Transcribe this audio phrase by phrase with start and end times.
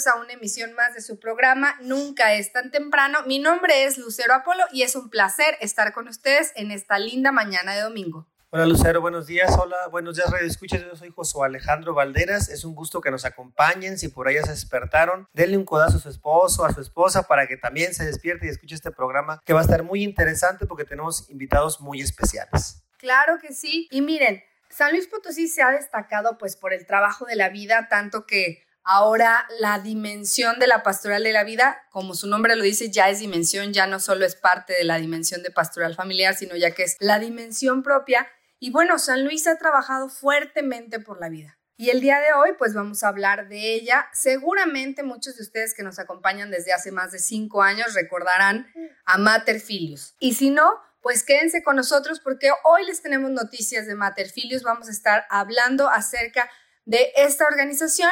[0.00, 3.18] Bienvenidos a una emisión más de su programa Nunca es tan temprano.
[3.26, 7.32] Mi nombre es Lucero Apolo y es un placer estar con ustedes en esta linda
[7.32, 8.26] mañana de domingo.
[8.50, 9.50] Hola Lucero, buenos días.
[9.58, 10.80] Hola, buenos días Radio Escuchas.
[10.80, 12.48] Yo soy Josué Alejandro Valderas.
[12.48, 13.98] Es un gusto que nos acompañen.
[13.98, 17.46] Si por ahí se despertaron, denle un codazo a su esposo, a su esposa para
[17.46, 20.84] que también se despierte y escuche este programa que va a estar muy interesante porque
[20.84, 22.82] tenemos invitados muy especiales.
[22.96, 23.86] Claro que sí.
[23.90, 27.88] Y miren, San Luis Potosí se ha destacado pues por el trabajo de la vida,
[27.88, 32.64] tanto que ahora la dimensión de la pastoral de la vida, como su nombre lo
[32.64, 36.34] dice, ya es dimensión, ya no solo es parte de la dimensión de pastoral familiar,
[36.34, 38.26] sino ya que es la dimensión propia.
[38.58, 41.56] Y bueno, San Luis ha trabajado fuertemente por la vida.
[41.76, 44.08] Y el día de hoy, pues vamos a hablar de ella.
[44.12, 48.66] Seguramente muchos de ustedes que nos acompañan desde hace más de cinco años recordarán
[49.04, 50.16] a Mater Filius.
[50.18, 50.68] Y si no,
[51.00, 54.64] pues quédense con nosotros porque hoy les tenemos noticias de Mater Filius.
[54.64, 56.50] Vamos a estar hablando acerca
[56.86, 58.10] de esta organización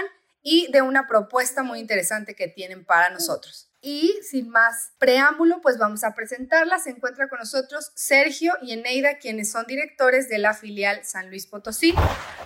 [0.51, 3.71] y de una propuesta muy interesante que tienen para nosotros.
[3.83, 6.79] Y sin más preámbulo, pues vamos a presentarla.
[6.79, 11.47] Se encuentra con nosotros Sergio y Eneida, quienes son directores de la filial San Luis
[11.47, 11.95] Potosí,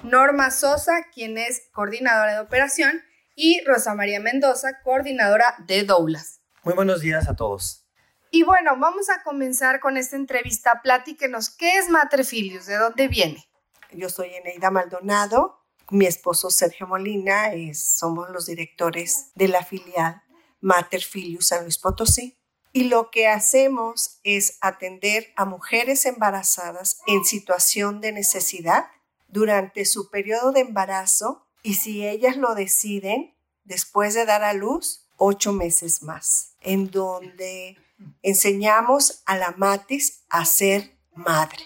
[0.02, 3.00] Norma Sosa, quien es coordinadora de operación,
[3.36, 6.40] y Rosa María Mendoza, coordinadora de Doulas.
[6.64, 7.86] Muy buenos días a todos.
[8.32, 10.80] Y bueno, vamos a comenzar con esta entrevista.
[10.82, 12.66] Platíquenos, ¿qué es Mater Filius?
[12.66, 13.48] ¿De dónde viene?
[13.92, 15.61] Yo soy Eneida Maldonado,
[15.92, 20.22] mi esposo Sergio Molina, es- somos los directores de la filial
[20.60, 22.38] Mater Filius San Luis Potosí.
[22.72, 28.86] Y lo que hacemos es atender a mujeres embarazadas en situación de necesidad
[29.28, 35.06] durante su periodo de embarazo y si ellas lo deciden, después de dar a luz,
[35.16, 37.76] ocho meses más, en donde
[38.22, 41.62] enseñamos a la matis a ser madre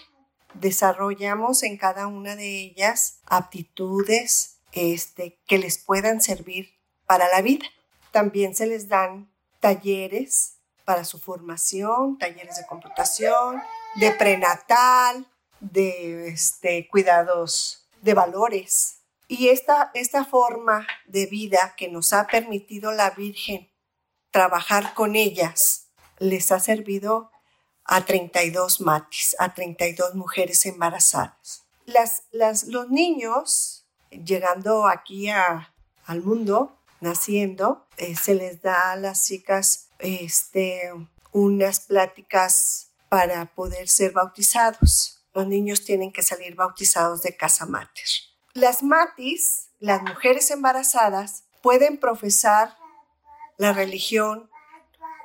[0.59, 6.75] desarrollamos en cada una de ellas aptitudes este, que les puedan servir
[7.05, 7.65] para la vida.
[8.11, 13.61] También se les dan talleres para su formación, talleres de computación,
[13.95, 15.27] de prenatal,
[15.59, 18.99] de este, cuidados de valores.
[19.27, 23.69] Y esta, esta forma de vida que nos ha permitido la Virgen
[24.31, 25.89] trabajar con ellas,
[26.19, 27.31] les ha servido
[27.87, 31.63] a 32 matis, a 32 mujeres embarazadas.
[31.85, 35.73] Las, las, los niños, llegando aquí a,
[36.05, 40.93] al mundo, naciendo, eh, se les da a las chicas este,
[41.31, 45.23] unas pláticas para poder ser bautizados.
[45.33, 48.07] Los niños tienen que salir bautizados de casa mater.
[48.53, 52.75] Las matis, las mujeres embarazadas, pueden profesar
[53.57, 54.49] la religión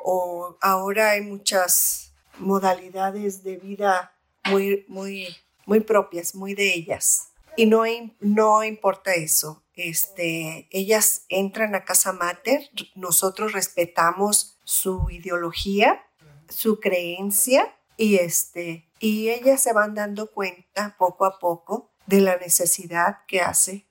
[0.04, 4.12] o ahora hay muchas modalidades de vida
[4.44, 5.28] muy, muy,
[5.66, 7.28] muy propias, muy de ellas.
[7.56, 7.84] Y no,
[8.20, 9.62] no importa eso.
[9.74, 16.02] Este, ellas entran a casa mater, nosotros respetamos su ideología,
[16.48, 22.36] su creencia y, este, y ellas se van dando cuenta poco a poco de la
[22.36, 23.86] necesidad que hace,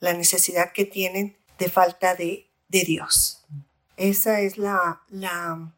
[0.00, 3.44] la necesidad que tienen de falta de, de Dios.
[3.96, 5.72] Esa es la, la,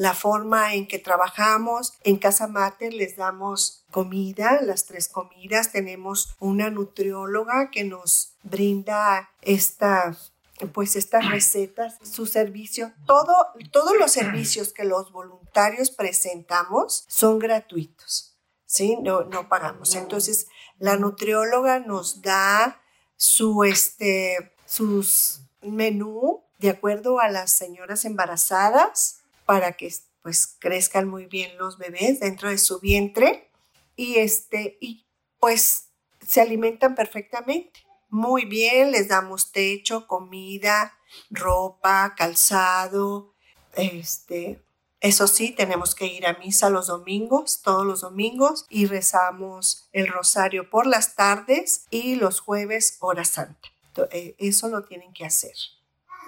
[0.00, 1.92] la forma en que trabajamos.
[2.04, 5.72] En Casa Mater les damos comida, las tres comidas.
[5.72, 10.32] Tenemos una nutrióloga que nos brinda estas
[10.72, 13.34] pues estas recetas, su servicio, todo,
[13.72, 18.36] todos los servicios que los voluntarios presentamos son gratuitos,
[18.66, 18.96] ¿sí?
[19.00, 19.94] No, no pagamos.
[19.94, 20.48] Entonces,
[20.78, 22.80] la nutrióloga nos da
[23.16, 29.20] su, este, sus menú de acuerdo a las señoras embarazadas
[29.50, 29.92] para que
[30.22, 33.50] pues crezcan muy bien los bebés dentro de su vientre
[33.96, 35.04] y este y
[35.40, 35.88] pues
[36.24, 37.84] se alimentan perfectamente.
[38.10, 40.96] Muy bien, les damos techo, comida,
[41.30, 43.34] ropa, calzado.
[43.74, 44.62] Este,
[45.00, 50.06] eso sí, tenemos que ir a misa los domingos, todos los domingos, y rezamos el
[50.06, 53.68] rosario por las tardes y los jueves hora santa.
[54.12, 55.56] Eh, eso lo tienen que hacer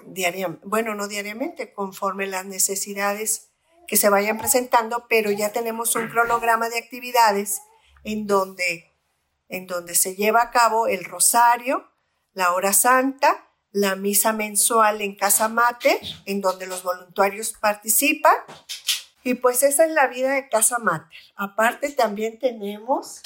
[0.07, 3.51] diariamente, bueno, no diariamente, conforme las necesidades
[3.87, 7.61] que se vayan presentando, pero ya tenemos un cronograma de actividades
[8.05, 8.93] en donde,
[9.49, 11.91] en donde se lleva a cabo el rosario,
[12.33, 18.37] la hora santa, la misa mensual en Casa Mater, en donde los voluntarios participan.
[19.25, 21.09] Y pues esa es la vida de Casa Mater.
[21.37, 23.23] Aparte también tenemos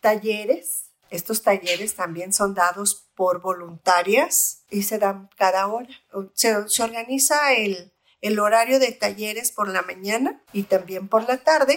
[0.00, 0.90] talleres.
[1.10, 5.88] Estos talleres también son dados por voluntarias y se dan cada hora.
[6.34, 11.38] Se, se organiza el, el horario de talleres por la mañana y también por la
[11.38, 11.76] tarde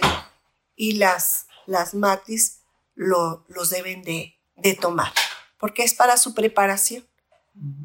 [0.76, 2.60] y las, las matis
[2.94, 5.12] lo, los deben de, de tomar
[5.60, 7.06] porque es para su preparación,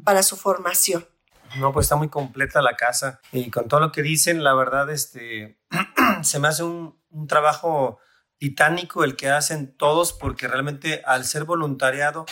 [0.02, 1.06] para su formación.
[1.58, 4.90] No, pues está muy completa la casa y con todo lo que dicen, la verdad,
[4.90, 5.60] este,
[6.22, 8.00] se me hace un, un trabajo
[8.38, 12.26] titánico el que hacen todos porque realmente al ser voluntariado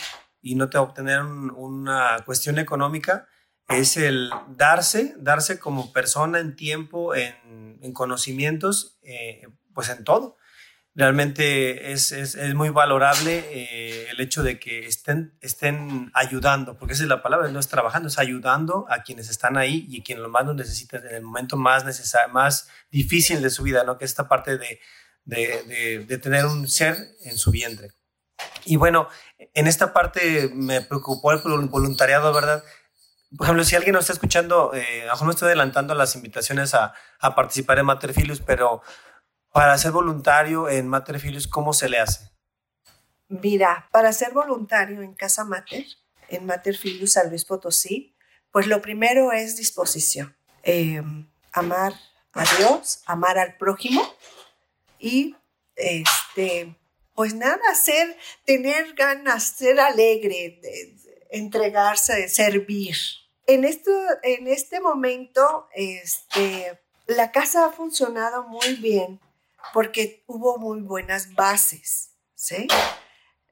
[0.44, 3.26] y no te obtener un, una cuestión económica,
[3.66, 10.36] es el darse, darse como persona en tiempo, en, en conocimientos, eh, pues en todo.
[10.94, 16.92] Realmente es, es, es muy valorable eh, el hecho de que estén, estén ayudando, porque
[16.92, 20.22] esa es la palabra, no es trabajando, es ayudando a quienes están ahí y quienes
[20.22, 23.96] lo más lo necesitan en el momento más, necesario, más difícil de su vida, ¿no?
[23.96, 24.78] que es esta parte de,
[25.24, 27.94] de, de, de tener un ser en su vientre.
[28.64, 29.08] Y bueno,
[29.54, 32.64] en esta parte me preocupó el voluntariado, ¿verdad?
[33.36, 36.94] Por ejemplo, si alguien nos está escuchando, eh, a me estoy adelantando las invitaciones a,
[37.34, 38.82] participar en Materfilius, pero
[39.50, 42.30] para ser voluntario en Mater Filius, ¿cómo se le hace?
[43.28, 45.84] Mira, para ser voluntario en Casa Mater,
[46.28, 48.14] en Mater Filius San Luis Potosí,
[48.50, 50.36] pues lo primero es disposición.
[50.62, 51.02] Eh,
[51.52, 51.94] amar
[52.34, 54.02] a Dios, amar al prójimo
[54.98, 55.34] y
[55.76, 56.76] este,
[57.14, 62.96] pues nada, ser, tener ganas, ser alegre, de, de entregarse, servir.
[63.46, 63.90] En, esto,
[64.22, 69.20] en este momento, este, la casa ha funcionado muy bien
[69.72, 72.68] porque hubo muy buenas bases, ¿sí?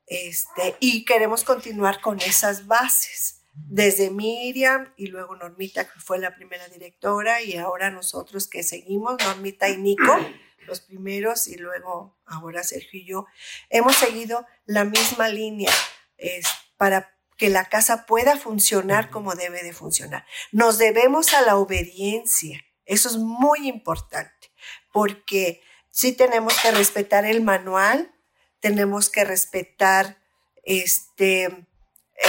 [0.07, 3.39] Este, y queremos continuar con esas bases.
[3.55, 9.17] Desde Miriam y luego Normita, que fue la primera directora, y ahora nosotros que seguimos,
[9.23, 10.19] Normita y Nico,
[10.67, 13.27] los primeros, y luego ahora Sergio y yo,
[13.71, 15.73] hemos seguido la misma línea
[16.17, 20.25] es, para que la casa pueda funcionar como debe de funcionar.
[20.53, 24.53] Nos debemos a la obediencia, eso es muy importante,
[24.93, 25.61] porque
[25.91, 28.15] sí tenemos que respetar el manual,
[28.61, 30.19] tenemos que respetar,
[30.63, 31.67] este,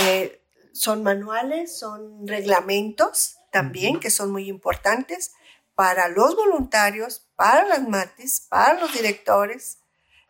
[0.01, 0.41] eh,
[0.73, 5.33] son manuales, son reglamentos también que son muy importantes
[5.75, 9.79] para los voluntarios, para las mates, para los directores.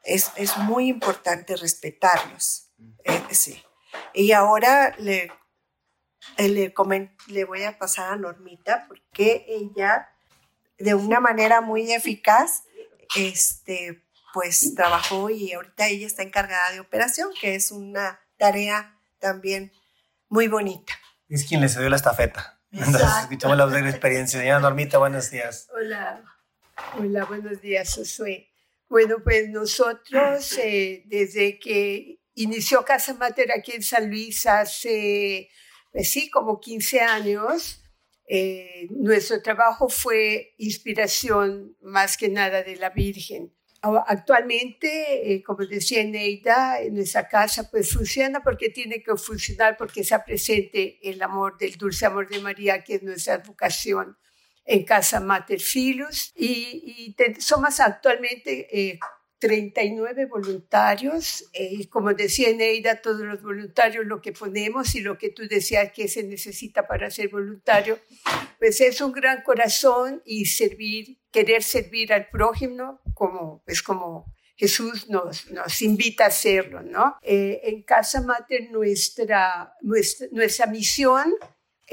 [0.04, 2.70] Es, es muy importante respetarlos.
[3.04, 3.64] Eh, sí.
[4.14, 5.32] Y ahora le,
[6.38, 6.74] eh, le,
[7.28, 10.10] le voy a pasar a Normita porque ella,
[10.78, 12.64] de una manera muy eficaz,
[13.16, 14.04] este,
[14.34, 19.72] pues trabajó y ahorita ella está encargada de operación, que es una tarea también
[20.28, 20.94] muy bonita.
[21.30, 22.60] Es quien le cedió la estafeta.
[22.74, 24.40] Entonces, escuchamos la de experiencia.
[24.40, 25.70] Señora Normita, buenos días.
[25.76, 26.24] Hola,
[26.98, 28.50] hola, buenos días, Josué.
[28.90, 35.50] Bueno, pues nosotros, eh, desde que inició Casa Mater aquí en San Luis hace,
[35.92, 37.84] pues sí, como 15 años,
[38.28, 43.54] eh, nuestro trabajo fue inspiración más que nada de la Virgen.
[43.84, 50.02] Actualmente, eh, como decía Neida, en nuestra casa pues funciona porque tiene que funcionar porque
[50.02, 54.18] está presente el amor del dulce amor de María, que es nuestra vocación
[54.66, 56.32] en Casa Mater Filus.
[56.34, 59.00] Y, y somos actualmente eh,
[59.44, 61.50] 39 voluntarios.
[61.52, 65.92] Eh, como decía Neida, todos los voluntarios lo que ponemos y lo que tú decías
[65.92, 68.00] que se necesita para ser voluntario,
[68.60, 75.10] pues es un gran corazón y servir, querer servir al prójimo como, pues como Jesús
[75.10, 77.18] nos, nos invita a hacerlo, ¿no?
[77.22, 81.34] Eh, en Casa Mater nuestra, nuestra misión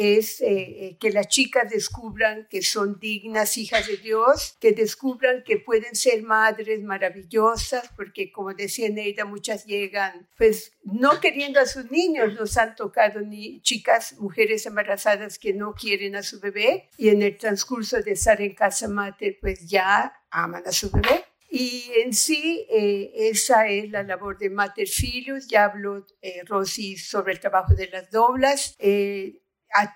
[0.00, 5.59] es eh, que las chicas descubran que son dignas hijas de Dios, que descubran que
[5.59, 11.90] pueden ser madres maravillosas, porque como decía Neida, muchas llegan pues no queriendo a sus
[11.90, 17.11] niños, nos han tocado ni chicas, mujeres embarazadas que no quieren a su bebé y
[17.11, 21.90] en el transcurso de estar en casa mater pues ya aman a su bebé Y
[21.97, 25.49] en sí, eh, esa es la labor de Mater Filius.
[25.49, 28.76] Ya habló eh, Rosy sobre el trabajo de las doblas.
[28.78, 29.40] Eh,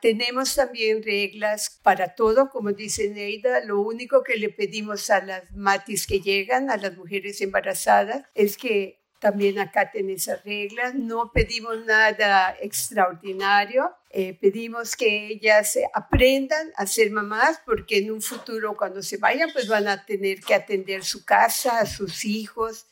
[0.00, 3.60] tenemos también reglas para todo, como dice Neida.
[3.64, 8.56] Lo único que le pedimos a las matis que llegan, a las mujeres embarazadas, es
[8.56, 10.94] que también acaten esas reglas.
[10.94, 13.90] No pedimos nada extraordinario.
[14.10, 19.50] Eh, pedimos que ellas aprendan a ser mamás porque en un futuro cuando se vayan
[19.52, 22.86] pues van a tener que atender su casa, a sus hijos.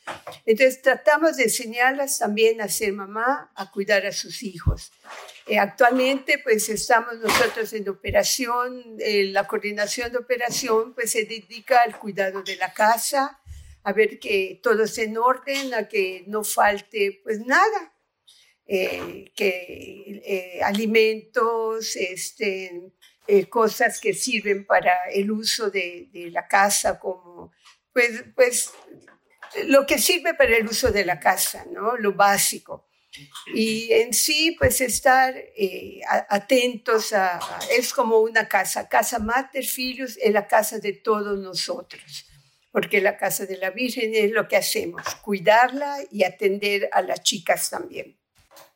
[0.47, 4.91] Entonces tratamos de enseñarlas también a ser mamá, a cuidar a sus hijos.
[5.47, 11.83] Eh, actualmente pues estamos nosotros en operación, eh, la coordinación de operación pues se dedica
[11.85, 13.39] al cuidado de la casa,
[13.85, 17.93] a ver que todo esté en orden, a que no falte pues nada,
[18.67, 22.93] eh, que eh, alimentos, este,
[23.27, 27.53] eh, cosas que sirven para el uso de, la casa, como
[27.93, 28.71] pues, pues
[29.67, 31.97] lo que sirve para el uso de la casa, ¿no?
[31.97, 32.89] Lo básico.
[33.55, 35.35] Y en sí, pues estar
[36.31, 41.39] atentos a, a, es como una casa, casa Mater Filius es la casa de todos
[41.39, 42.32] nosotros
[42.73, 47.23] porque la Casa de la Virgen es lo que hacemos, cuidarla y atender a las
[47.23, 48.19] chicas también.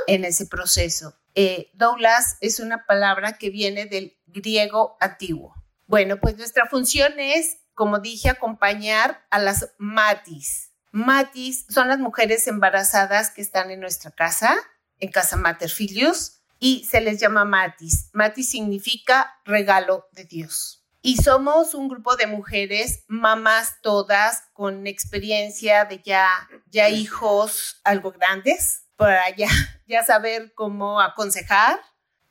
[0.07, 1.13] en ese proceso.
[1.35, 5.53] Eh, doulas es una palabra que viene del griego antiguo.
[5.85, 10.71] Bueno, pues nuestra función es, como dije, acompañar a las matis.
[10.91, 14.55] Matis son las mujeres embarazadas que están en nuestra casa,
[14.99, 18.09] en casa Mater Filius, y se les llama matis.
[18.13, 20.85] Matis significa regalo de Dios.
[21.01, 26.27] Y somos un grupo de mujeres, mamás todas, con experiencia de ya,
[26.71, 29.47] ya hijos algo grandes, para ya,
[29.87, 31.79] ya saber cómo aconsejar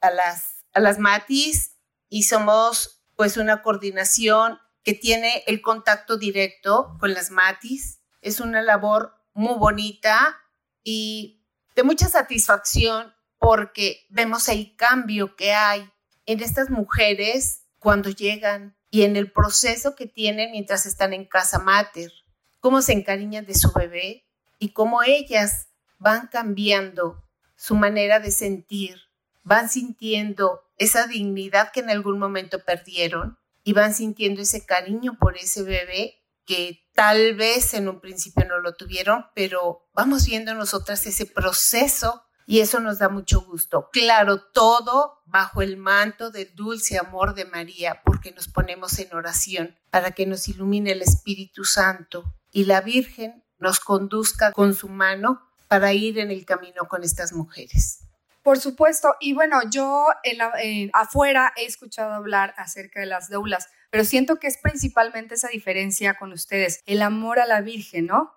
[0.00, 1.73] a las, a las matis.
[2.09, 8.00] Y somos pues una coordinación que tiene el contacto directo con las matis.
[8.21, 10.37] Es una labor muy bonita
[10.83, 11.42] y
[11.75, 15.90] de mucha satisfacción porque vemos el cambio que hay
[16.26, 21.59] en estas mujeres cuando llegan y en el proceso que tienen mientras están en casa
[21.59, 22.12] mater,
[22.61, 24.25] cómo se encariñan de su bebé
[24.59, 25.68] y cómo ellas
[25.99, 27.25] van cambiando
[27.57, 29.01] su manera de sentir,
[29.43, 35.37] van sintiendo esa dignidad que en algún momento perdieron y van sintiendo ese cariño por
[35.37, 41.07] ese bebé que tal vez en un principio no lo tuvieron, pero vamos viendo nosotras
[41.07, 43.89] ese proceso y eso nos da mucho gusto.
[43.93, 49.77] Claro, todo bajo el manto del dulce amor de María, porque nos ponemos en oración
[49.91, 55.41] para que nos ilumine el Espíritu Santo y la Virgen nos conduzca con su mano
[55.68, 58.00] para ir en el camino con estas mujeres.
[58.42, 60.52] Por supuesto, y bueno, yo en la-
[60.92, 66.14] afuera he escuchado hablar acerca de las doulas, pero siento que es principalmente esa diferencia
[66.14, 68.35] con ustedes, el amor a la Virgen, ¿no?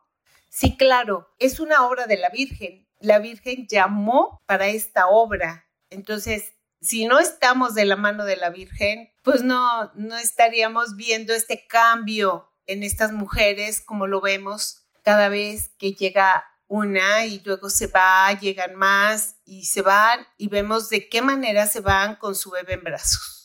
[0.50, 2.88] Sí, claro, es una obra de la Virgen.
[3.00, 5.65] La Virgen llamó para esta obra.
[5.89, 11.34] Entonces, si no estamos de la mano de la Virgen, pues no, no estaríamos viendo
[11.34, 17.69] este cambio en estas mujeres como lo vemos cada vez que llega una y luego
[17.69, 22.36] se va, llegan más y se van y vemos de qué manera se van con
[22.36, 23.38] su bebé en brazos.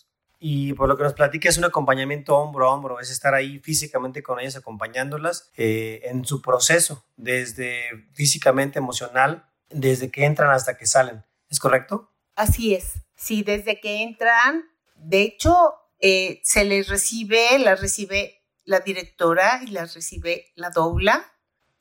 [0.45, 3.61] Y por lo que nos platica es un acompañamiento hombro a hombro, es estar ahí
[3.61, 10.77] físicamente con ellas, acompañándolas eh, en su proceso, desde físicamente, emocional, desde que entran hasta
[10.77, 11.25] que salen.
[11.49, 12.11] ¿Es correcto?
[12.35, 12.95] Así es.
[13.15, 14.65] Sí, desde que entran,
[14.97, 21.32] de hecho, eh, se les recibe, las recibe la directora y las recibe la doula.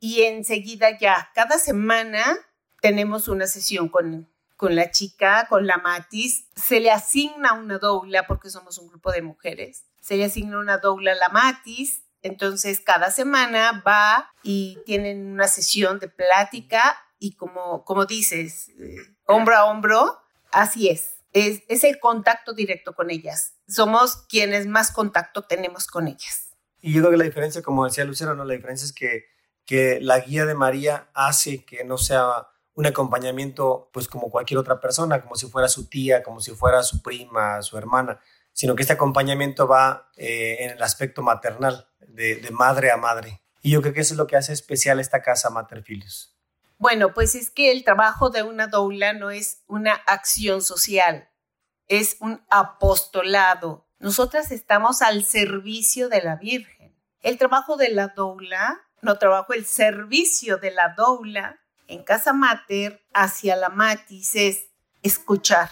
[0.03, 2.35] Y enseguida ya, cada semana
[2.81, 6.47] tenemos una sesión con, con la chica, con la Matis.
[6.55, 9.85] Se le asigna una doula, porque somos un grupo de mujeres.
[10.01, 12.01] Se le asigna una doula a la Matis.
[12.23, 18.95] Entonces, cada semana va y tienen una sesión de plática y como, como dices, eh,
[19.27, 20.17] hombro a hombro,
[20.51, 21.17] así es.
[21.31, 21.61] es.
[21.67, 23.53] Es el contacto directo con ellas.
[23.67, 26.49] Somos quienes más contacto tenemos con ellas.
[26.81, 28.45] Y yo creo que la diferencia, como decía Lucero, ¿no?
[28.45, 29.25] la diferencia es que,
[29.71, 34.81] que la guía de María hace que no sea un acompañamiento pues como cualquier otra
[34.81, 38.19] persona, como si fuera su tía, como si fuera su prima, su hermana,
[38.51, 43.41] sino que este acompañamiento va eh, en el aspecto maternal, de, madre a madre.
[43.61, 46.35] Y yo creo que eso es lo que hace especial esta casa Mater Filius.
[46.77, 51.29] Bueno, pues es que el trabajo de una doula no es una acción social,
[51.87, 53.87] es un apostolado.
[53.99, 56.93] Nosotras estamos al servicio de la Virgen.
[57.21, 63.05] El trabajo de la doula, no trabajo, el servicio de la doula en casa mater
[63.13, 64.67] hacia la matis es
[65.03, 65.69] escuchar.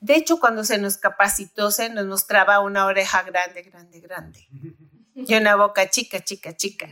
[0.00, 4.48] De hecho, cuando se nos capacitó, se nos mostraba una oreja grande, grande, grande.
[5.14, 6.88] Y una boca chica, chica, chica.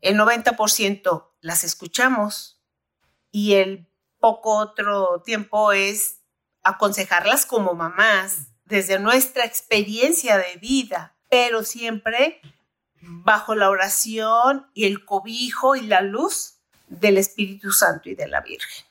[0.00, 2.62] El 90% las escuchamos
[3.30, 3.88] y el
[4.20, 6.20] poco otro tiempo es
[6.62, 12.40] aconsejarlas como mamás desde nuestra experiencia de vida, pero siempre
[13.00, 16.58] bajo la oración y el cobijo y la luz
[16.88, 18.84] del Espíritu Santo y de la Virgen.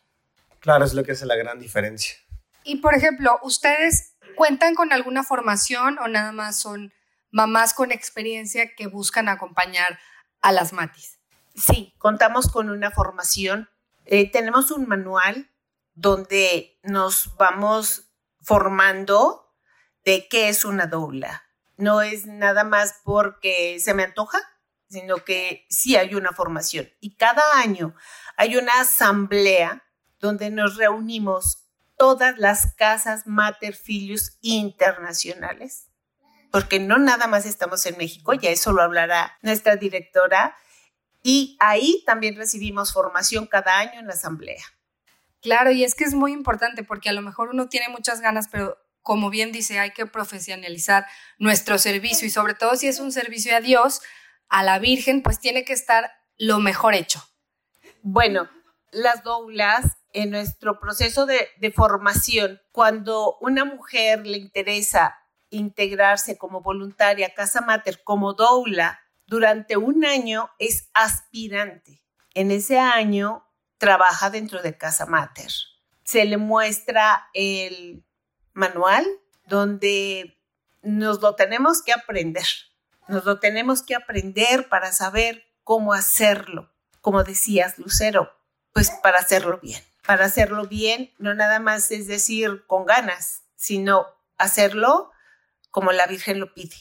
[0.60, 2.16] Claro, es lo que hace la gran diferencia.
[2.64, 6.94] Y por ejemplo, ¿ustedes cuentan con alguna formación o nada más son
[7.32, 10.00] mamás con experiencia que buscan acompañar
[10.42, 11.20] a las matis?
[11.56, 13.70] Sí, contamos con una formación.
[14.06, 15.50] Eh, tenemos un manual
[15.96, 19.54] donde nos vamos formando
[20.06, 21.47] de qué es una doula.
[21.78, 24.40] No es nada más porque se me antoja,
[24.90, 26.90] sino que sí hay una formación.
[27.00, 27.96] Y cada año
[28.36, 29.84] hay una asamblea
[30.20, 31.66] donde nos reunimos
[31.98, 35.88] todas las casas Mater Filius internacionales
[36.52, 40.56] porque no nada más estamos en México, ya eso lo hablará nuestra directora,
[41.24, 44.64] y ahí también recibimos formación cada año en la asamblea.
[45.42, 48.48] Claro, y es que es muy importante porque a lo mejor uno tiene muchas ganas,
[48.50, 51.06] pero como bien dice, hay que profesionalizar
[51.38, 54.02] nuestro servicio y sobre todo si es un servicio a Dios,
[54.50, 57.24] a la Virgen, pues tiene que estar lo mejor hecho.
[58.02, 58.50] Bueno,
[58.92, 65.16] las doulas en nuestro proceso de, de formación, cuando una mujer le interesa
[65.52, 72.04] integrarse como voluntaria a Casa Mater como doula durante un año es aspirante.
[72.34, 75.52] En ese año trabaja dentro de Casa Mater.
[76.04, 78.04] Se le muestra el
[78.58, 79.06] manual
[79.46, 80.38] donde
[80.82, 82.46] nos lo tenemos que aprender.
[83.08, 86.74] Nos lo tenemos que aprender para saber cómo hacerlo.
[87.00, 88.36] Como decías, Lucero,
[88.74, 89.82] pues para hacerlo bien.
[90.06, 95.12] Para hacerlo bien, no nada más es decir con ganas, sino hacerlo
[95.70, 96.76] como la Virgen lo pide.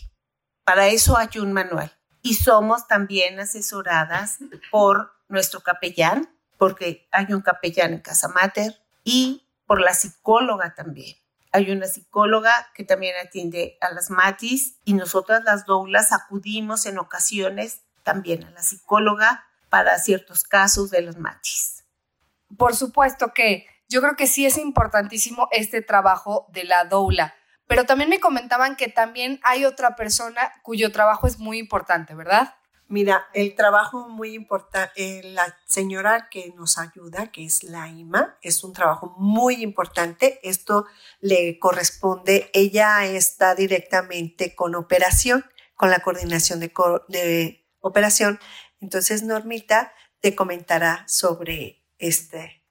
[0.64, 1.92] Para eso hay un manual.
[2.22, 4.38] Y somos también asesoradas
[4.70, 11.16] por nuestro capellán, porque hay un capellán en Casa Mater, y por la psicóloga también.
[11.57, 16.99] Hay una psicóloga que también atiende a las matis y nosotras las doulas acudimos en
[16.99, 21.83] ocasiones también a la psicóloga para ciertos casos de los matis.
[22.59, 27.35] Por supuesto que yo creo que sí es importantísimo este trabajo de la doula,
[27.66, 32.55] pero también me comentaban que también hay otra persona cuyo trabajo es muy importante, ¿verdad?
[32.88, 38.62] Mira, el trabajo muy importante, la señora que nos ayuda, que es la IMA, es
[38.62, 40.38] un trabajo muy importante.
[40.42, 40.87] Esto
[41.20, 45.44] le corresponde, ella está directamente con operación,
[45.75, 46.72] con la coordinación de,
[47.09, 48.38] de operación.
[48.81, 52.62] Entonces, Normita te comentará sobre este,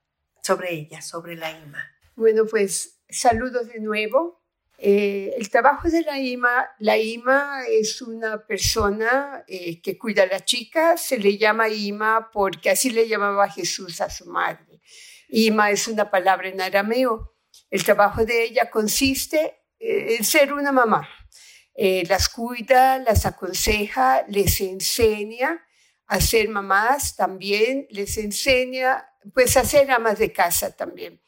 [0.41, 1.91] sobre ella, sobre la IMA.
[2.15, 4.44] Bueno, pues saludos de nuevo.
[4.77, 10.27] Eh, el trabajo de la IMA, la IMA es una persona eh, que cuida a
[10.27, 14.81] la chica, se le llama IMA porque así le llamaba Jesús a su madre.
[15.29, 17.33] IMA es una palabra en arameo.
[17.69, 21.07] El trabajo de ella consiste eh, en ser una mamá.
[21.75, 25.61] las cuida, las aconseja, les enseña
[26.07, 31.24] a ser mamás también, les enseña pues a ser amas de casa también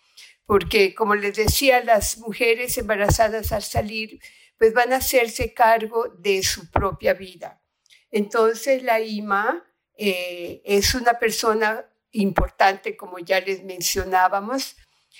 [0.47, 4.19] porque como les decía, las mujeres embarazadas al salir,
[4.57, 7.61] pues van a hacerse cargo de su propia vida.
[8.09, 9.63] Entonces la IMA
[9.97, 14.77] eh, es una persona importante, como ya les mencionábamos,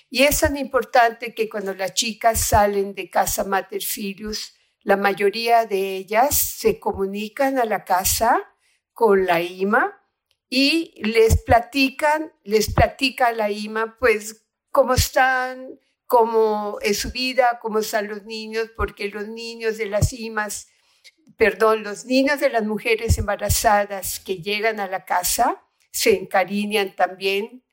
[0.10, 5.66] y es tan importante que cuando las chicas salen de casa Mater Filius, la mayoría
[5.66, 8.42] de ellas se comunican a la casa
[8.94, 10.02] con la IMA
[10.50, 14.47] y les platican, les platica la IMA, pues
[14.78, 20.14] cómo están, cómo es su vida, cómo están los niños, porque los niños de las
[20.14, 20.68] IMAS,
[21.36, 27.64] perdón, los niños de las mujeres embarazadas que llegan a la casa se encariñan también.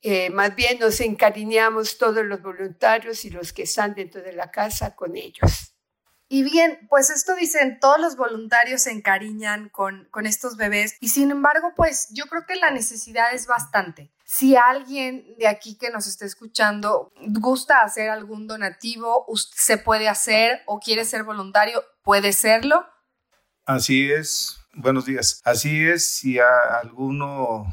[0.00, 4.52] Eh, más bien nos encariñamos todos los voluntarios y los que están dentro de la
[4.52, 5.74] casa con ellos.
[6.28, 11.08] Y bien, pues esto dicen, todos los voluntarios se encariñan con, con estos bebés y
[11.08, 14.13] sin embargo, pues yo creo que la necesidad es bastante.
[14.36, 20.62] Si alguien de aquí que nos esté escuchando gusta hacer algún donativo, se puede hacer
[20.66, 22.84] o quiere ser voluntario, puede serlo.
[23.64, 24.58] Así es.
[24.72, 25.40] Buenos días.
[25.44, 26.48] Así es, si a
[26.82, 27.72] alguno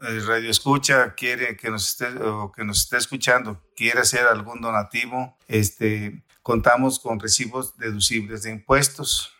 [0.00, 4.62] el radio escucha quiere que nos esté o que nos esté escuchando quiere hacer algún
[4.62, 9.34] donativo, este contamos con recibos deducibles de impuestos.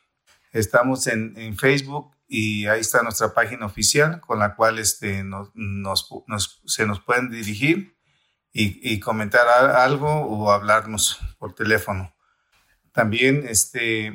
[0.53, 5.51] Estamos en, en Facebook y ahí está nuestra página oficial con la cual este, nos,
[5.55, 7.97] nos, se nos pueden dirigir
[8.53, 12.15] y, y, comentar algo o hablarnos por teléfono.
[12.93, 14.07] También este,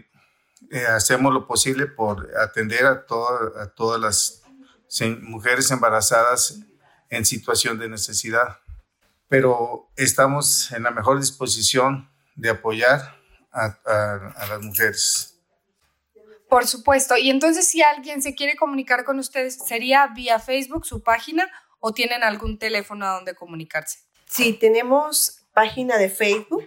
[0.71, 3.05] eh, hacemos lo posible por atender a,
[3.61, 4.43] a todas las
[5.21, 6.61] mujeres embarazadas
[7.09, 8.59] en situación de necesidad,
[9.27, 13.19] pero estamos en la mejor disposición de apoyar
[13.51, 15.34] a, a las mujeres.
[16.55, 17.17] Por supuesto.
[17.17, 21.91] Y entonces, si alguien se quiere comunicar con ustedes, ¿sería vía Facebook, su página, o
[21.91, 23.99] tienen algún teléfono a donde comunicarse?
[24.29, 26.63] Sí, tenemos página de Facebook,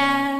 [0.00, 0.39] María,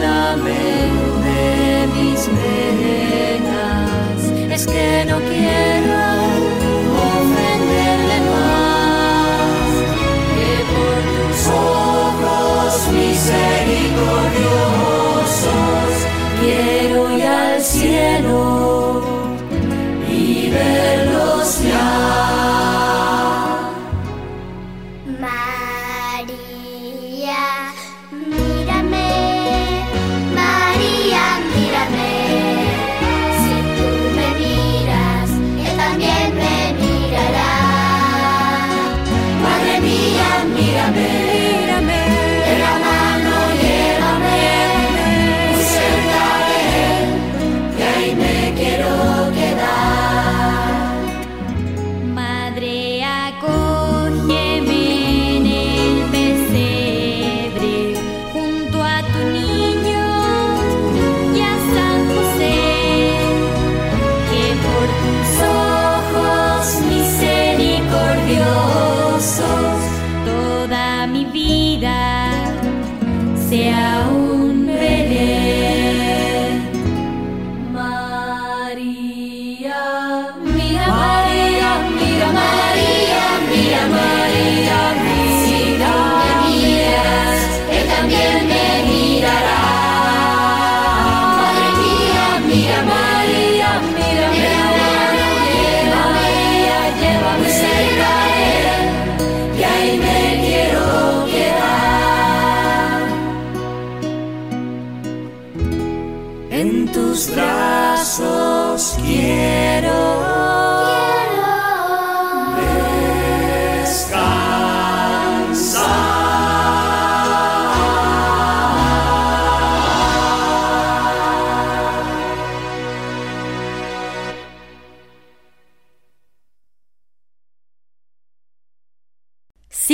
[4.65, 5.80] que no quiero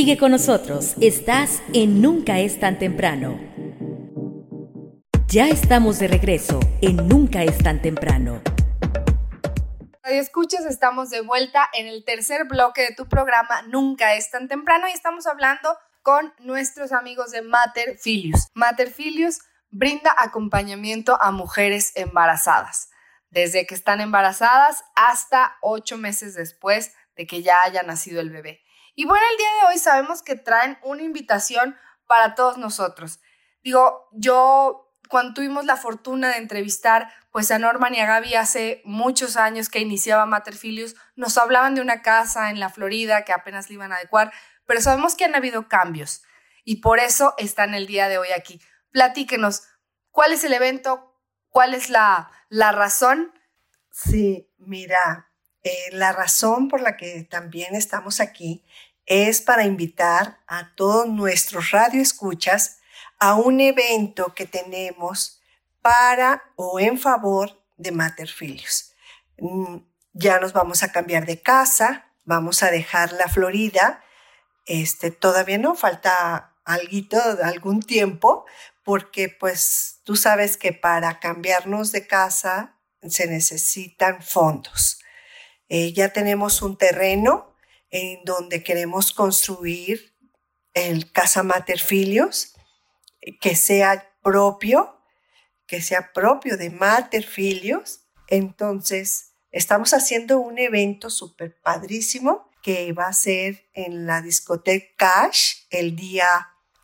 [0.07, 3.37] Sigue con nosotros, estás en Nunca es tan temprano.
[5.27, 8.41] Ya estamos de regreso en Nunca es tan temprano.
[10.01, 14.47] Radio escuchas, estamos de vuelta en el tercer bloque de tu programa Nunca es tan
[14.47, 18.47] temprano y estamos hablando con nuestros amigos de Mater Filius.
[18.53, 19.39] Mater Filius
[19.71, 22.91] brinda acompañamiento a mujeres embarazadas,
[23.29, 28.61] desde que están embarazadas hasta ocho meses después de que ya haya nacido el bebé.
[28.99, 33.19] Y bueno, el día de hoy sabemos que traen una invitación para todos nosotros.
[33.63, 38.81] Digo, yo cuando tuvimos la fortuna de entrevistar pues a Norman y a Gaby hace
[38.85, 43.69] muchos años que iniciaba Materfilius, nos hablaban de una casa en la Florida que apenas
[43.69, 44.33] le iban a adecuar,
[44.65, 46.23] pero sabemos que han habido cambios
[46.63, 48.59] y por eso están el día de hoy aquí.
[48.89, 49.61] Platíquenos,
[50.09, 51.21] ¿cuál es el evento?
[51.49, 53.31] ¿Cuál es la, la razón?
[53.91, 55.27] Sí, mira,
[55.67, 58.63] eh, la razón por la que también estamos aquí
[59.07, 62.79] es para invitar a todos nuestros radioescuchas
[63.19, 65.41] a un evento que tenemos
[65.81, 68.93] para o en favor de Materfilios.
[69.39, 69.77] Mm,
[70.19, 74.03] Ya nos vamos a cambiar de casa, vamos a dejar la Florida.
[74.65, 78.45] Este, todavía no falta alguito, algún tiempo,
[78.83, 84.99] porque pues tú sabes que para cambiarnos de casa se necesitan fondos.
[85.69, 87.46] Eh, ya tenemos un terreno
[87.89, 90.15] en donde queremos construir
[90.73, 92.53] el Casa Mater Filios,
[93.41, 95.01] que sea propio,
[95.65, 98.07] que sea propio de Mater Filios.
[98.27, 105.65] Entonces, estamos haciendo un evento súper padrísimo que va a ser en la discoteca Cash
[105.69, 106.27] el día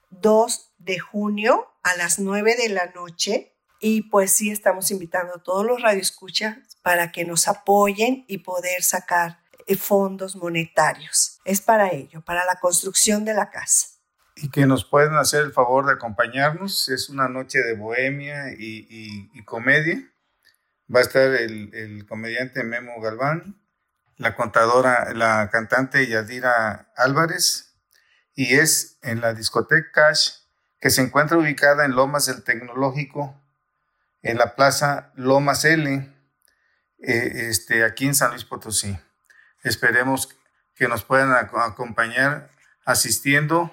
[0.10, 3.58] 2 de junio a las 9 de la noche.
[3.80, 8.82] Y pues sí, estamos invitando a todos los radioescuchas para que nos apoyen y poder
[8.82, 9.43] sacar
[9.78, 11.40] fondos monetarios.
[11.46, 13.88] Es para ello, para la construcción de la casa.
[14.36, 16.90] y que nos pueden hacer el favor de acompañarnos.
[16.90, 18.88] Es una noche de bohemia y,
[19.34, 20.02] y- comedia.
[20.94, 23.62] Va a estar el, el comediante Memo Galván,
[24.18, 27.76] la contadora, la cantante Yadira Álvarez,
[28.36, 30.30] y es en la discoteca Cash,
[30.80, 33.40] que se encuentra ubicada en Lomas del Tecnológico,
[34.24, 35.94] en la plaza Lomas L,
[37.00, 38.98] eh, este, aquí en San Luis Potosí.
[39.64, 40.30] Esperemos
[40.76, 42.50] que nos puedan ac- acompañar
[42.86, 43.72] asistiendo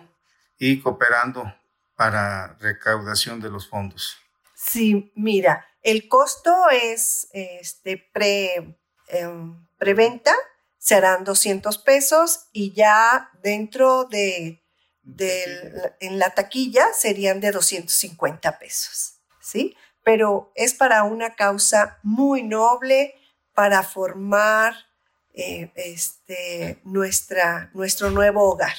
[0.59, 1.53] y cooperando
[1.97, 4.17] para recaudación de los fondos.
[4.55, 10.35] Sí, mira, el costo es este pre em, preventa
[10.79, 14.63] serán 200 pesos y ya dentro de
[16.01, 19.77] en la taquilla serían de 250 pesos, ¿sí?
[20.05, 23.15] Pero es para una causa muy noble
[23.55, 24.75] para formar
[25.35, 28.77] eh, este, nuestra, nuestro nuevo hogar.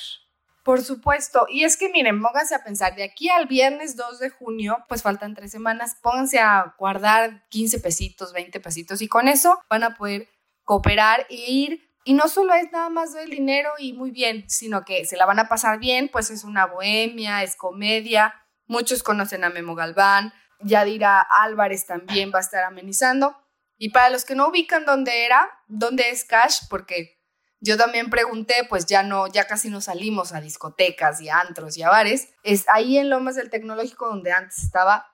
[0.64, 1.48] Por supuesto.
[1.50, 5.02] Y es que miren, pónganse a pensar, de aquí al viernes 2 de junio, pues
[5.02, 9.96] faltan tres semanas, pónganse a guardar 15 pesitos, 20 pesitos y con eso van a
[9.96, 10.30] poder
[10.64, 11.90] cooperar e ir.
[12.04, 15.26] Y no solo es nada más del dinero y muy bien, sino que se la
[15.26, 18.34] van a pasar bien, pues es una bohemia, es comedia.
[18.68, 23.36] Muchos conocen a Memo Galván, Yadira Álvarez también va a estar amenizando.
[23.82, 27.20] Y para los que no ubican dónde era, dónde es Cash, porque
[27.60, 31.76] yo también pregunté, pues ya no, ya casi no salimos a discotecas y a antros
[31.78, 32.28] y a bares.
[32.44, 35.12] Es ahí en Lomas del Tecnológico donde antes estaba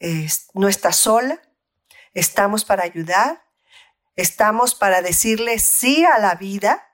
[0.00, 1.42] Es- no está sola,
[2.14, 3.42] estamos para ayudar,
[4.16, 6.84] estamos para decirle sí a la vida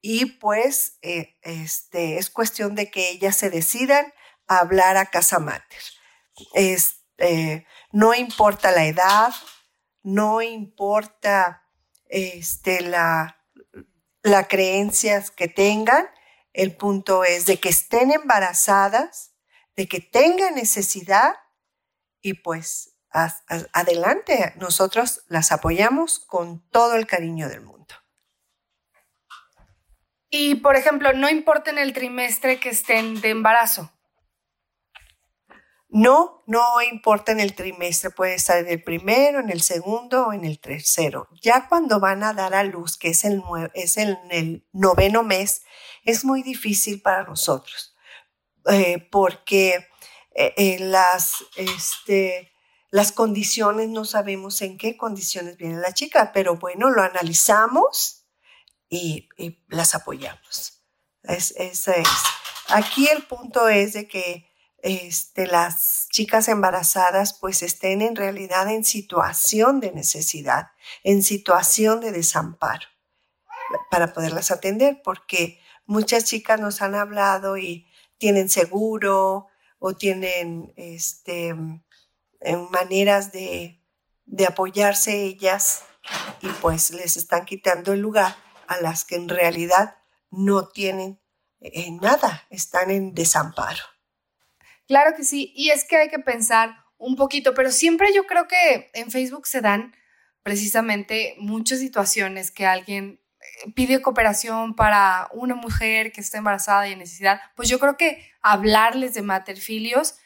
[0.00, 4.12] y pues eh, este, es cuestión de que ellas se decidan
[4.46, 5.80] a hablar a Casa Mater.
[6.54, 9.32] Es, eh, no importa la edad,
[10.02, 11.64] no importa
[12.06, 13.44] este, la,
[14.22, 16.08] la creencias que tengan,
[16.52, 19.34] el punto es de que estén embarazadas,
[19.76, 21.34] de que tengan necesidad
[22.20, 22.98] y pues
[23.72, 27.94] adelante, nosotros las apoyamos con todo el cariño del mundo.
[30.30, 33.90] Y, por ejemplo, no importa en el trimestre que estén de embarazo.
[35.90, 40.32] No, no importa en el trimestre, puede estar en el primero, en el segundo o
[40.34, 41.28] en el tercero.
[41.40, 45.62] Ya cuando van a dar a luz, que es, el, es el, noveno mes,
[46.04, 47.96] es muy difícil para nosotros,
[48.70, 49.88] eh, porque
[50.34, 52.52] eh, eh, las, este,
[52.90, 58.26] las condiciones, no sabemos en qué condiciones viene la chica, pero bueno, lo analizamos
[58.90, 59.28] y,
[59.68, 60.82] las apoyamos.
[61.22, 61.88] Es, es.
[62.68, 64.47] Aquí el punto es de que
[64.82, 70.68] este, las chicas embarazadas pues estén en realidad en situación de necesidad,
[71.02, 72.86] en situación de desamparo
[73.90, 77.86] para poderlas atender, porque muchas chicas nos han hablado y
[78.18, 79.48] tienen seguro
[79.78, 81.54] o tienen este,
[82.70, 83.82] maneras de,
[84.24, 85.82] de apoyarse ellas
[86.40, 89.96] y pues les están quitando el lugar a las que en realidad
[90.30, 91.20] no tienen
[91.60, 93.82] eh, nada, están en desamparo.
[94.88, 98.48] Claro que sí, y es que hay que pensar un poquito, pero siempre yo creo
[98.48, 99.94] que en Facebook se dan
[100.42, 106.92] precisamente muchas situaciones que alguien eh, pide cooperación para una mujer que está embarazada y
[106.92, 110.16] en necesidad, pues yo creo que hablarles de materfilios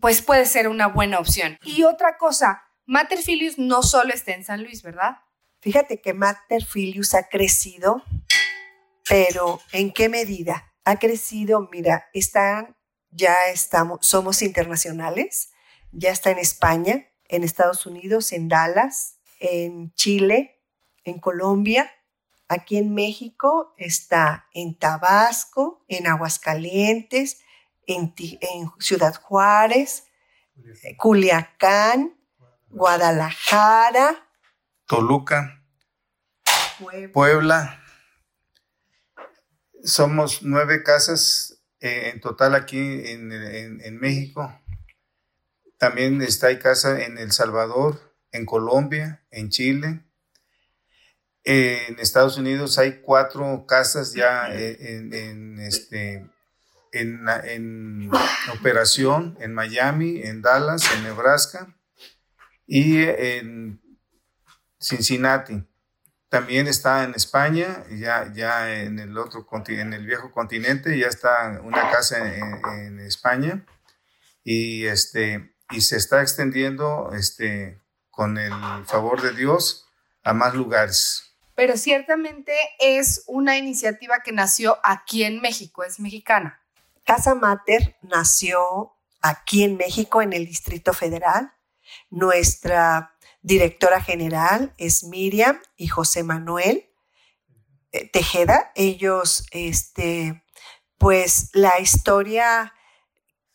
[0.00, 1.58] pues puede ser una buena opción.
[1.62, 5.18] Y otra cosa, materfilios no solo está en San Luis, ¿verdad?
[5.60, 8.02] Fíjate que Mater Filius ha crecido,
[9.08, 10.72] pero ¿en qué medida?
[10.84, 12.75] Ha crecido, mira, están,
[13.16, 15.50] ya estamos, somos internacionales,
[15.92, 20.62] ya está en España, en Estados Unidos, en Dallas, en Chile,
[21.04, 21.90] en Colombia,
[22.48, 27.40] aquí en México, está en Tabasco, en Aguascalientes,
[27.86, 28.14] en,
[28.78, 30.04] Ciudad Juárez,
[30.98, 32.18] Culiacán,
[32.68, 34.28] Guadalajara,
[34.86, 35.64] Toluca,
[36.78, 37.12] Puebla.
[37.12, 37.82] Puebla.
[39.82, 44.52] Somos nueve casas eh, en total aquí en, en- en México.
[45.78, 50.02] También está hay casa en El Salvador, en Colombia, en Chile.
[51.44, 56.26] Eh, en Estados Unidos hay cuatro casas ya eh, en, en, este,
[56.92, 58.10] en, en
[58.58, 61.76] operación, en Miami, en Dallas, en Nebraska
[62.66, 63.80] y en
[64.80, 65.62] Cincinnati.
[66.28, 71.60] También está en España, ya, ya en el otro en el viejo continente, ya está
[71.62, 73.64] una casa en, en España
[74.42, 78.52] y este y se está extendiendo este con el
[78.86, 79.86] favor de Dios
[80.22, 81.36] a más lugares.
[81.54, 86.62] Pero ciertamente es una iniciativa que nació aquí en México, es mexicana.
[87.04, 91.52] Casa Mater nació aquí en México, en el Distrito Federal.
[92.10, 93.15] Nuestra
[93.46, 96.90] directora general es Miriam y José Manuel
[97.92, 98.72] eh, Tejeda.
[98.74, 100.44] Ellos, este,
[100.98, 102.74] pues la historia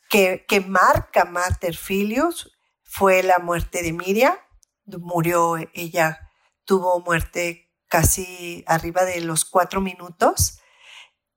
[0.10, 4.38] que, que marca Mater Filius fue la muerte de Miriam.
[4.86, 6.32] Murió ella,
[6.64, 10.62] tuvo muerte casi arriba de los cuatro minutos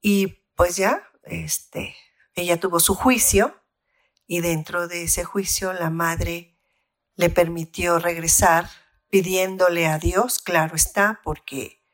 [0.01, 1.97] y pues ya, este,
[2.37, 3.61] ella tuvo su juicio
[4.29, 6.54] y dentro de ese juicio la madre
[7.17, 8.69] le permitió regresar
[9.09, 11.85] pidiéndole a Dios, claro está, porque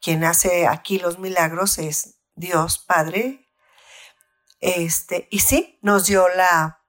[0.00, 3.48] quien hace aquí los milagros es Dios Padre.
[4.60, 6.82] Este, y sí, nos dio la,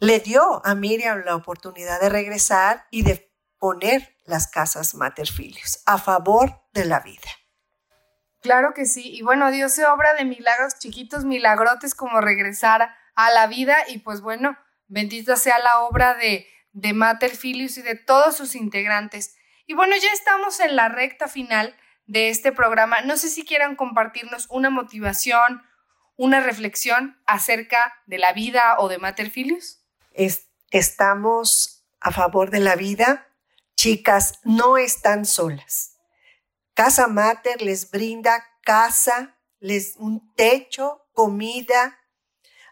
[0.00, 5.98] le dio a Miriam la oportunidad de regresar y de poner las casas materfilios a
[5.98, 7.30] favor de la vida.
[8.40, 9.16] Claro que sí.
[9.16, 13.76] Y bueno, Dios se obra de milagros chiquitos, milagrotes como regresar a la vida.
[13.88, 18.54] Y pues bueno, bendita sea la obra de, de Mater Filius y de todos sus
[18.54, 19.34] integrantes.
[19.66, 21.74] Y bueno, ya estamos en la recta final
[22.06, 23.00] de este programa.
[23.00, 25.62] No sé si quieran compartirnos una motivación,
[26.16, 29.80] una reflexión acerca de la vida o de Mater Filius.
[30.12, 33.26] Es- estamos a favor de la vida.
[33.76, 35.96] Chicas, no están solas.
[36.74, 41.98] Casa Mater les brinda casa, les un techo, comida,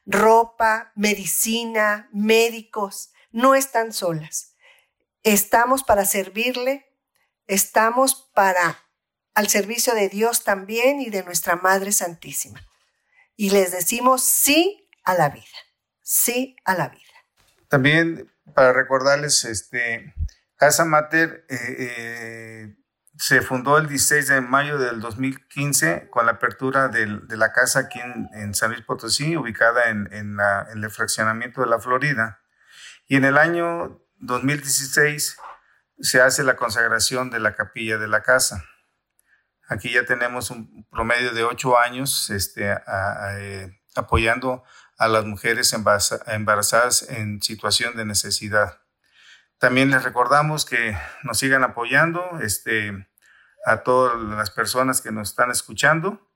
[0.07, 3.12] ropa, medicina, médicos.
[3.33, 4.55] No están solas.
[5.23, 6.87] Estamos para servirle,
[7.47, 8.79] estamos para
[9.35, 12.61] al servicio de Dios también y de nuestra Madre Santísima.
[13.37, 15.47] Y les decimos sí a la vida,
[16.03, 17.01] sí a la vida.
[17.69, 20.15] También para recordarles, este,
[20.57, 22.77] Casa Mater eh, eh,
[23.17, 28.01] se fundó el 16 de mayo del 2015 con la apertura de la casa aquí
[28.01, 32.42] en, San Luis Potosí, ubicada en el fraccionamiento de la Florida.
[33.13, 35.37] Y en el año 2016
[36.01, 38.65] se hace la consagración de la capilla de la casa.
[39.69, 42.75] Aquí ya tenemos un promedio de ocho años este,
[43.37, 44.65] eh, apoyando
[44.97, 48.81] a las mujeres embaraza- embarazadas en situación de necesidad.
[49.59, 53.11] También les recordamos que nos sigan apoyando este,
[53.67, 56.33] a todas las personas que nos están escuchando,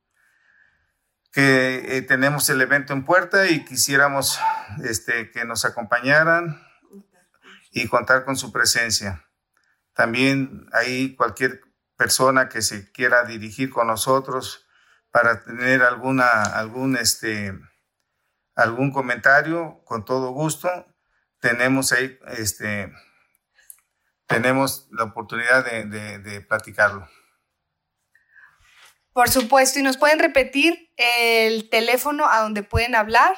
[1.32, 4.38] que eh, tenemos el evento en puerta y quisiéramos
[4.84, 6.65] este, que nos acompañaran
[7.78, 9.28] y contar con su presencia.
[9.92, 11.60] También ahí cualquier
[11.96, 14.66] persona que se quiera dirigir con nosotros
[15.10, 17.52] para tener alguna, algún, este,
[18.54, 20.70] algún comentario, con todo gusto,
[21.38, 22.90] tenemos ahí, este,
[24.26, 27.06] tenemos la oportunidad de, de- de platicarlo.
[29.12, 33.36] Por supuesto, y nos pueden repetir el teléfono a donde pueden hablar.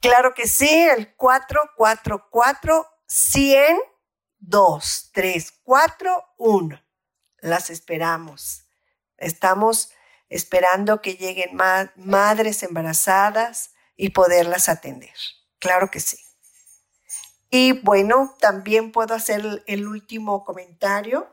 [0.00, 3.78] Claro que sí, el 444 100
[4.38, 6.82] 2 3 4 1.
[7.38, 8.64] Las esperamos.
[9.16, 9.90] Estamos
[10.28, 15.14] esperando que lleguen ma- madres embarazadas y poderlas atender.
[15.58, 16.18] Claro que sí.
[17.50, 21.28] Y bueno, también puedo hacer el último comentario.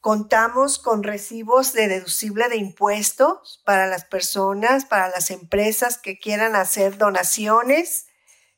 [0.00, 6.54] Contamos con recibos de deducible de impuestos para las personas, para las empresas que quieran
[6.54, 8.06] hacer donaciones.